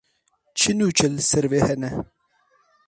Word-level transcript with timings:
Çi 0.59 0.71
nûçe 0.77 1.07
li 1.15 1.21
ser 1.29 1.45
vê 1.51 1.61
hene. 1.67 1.91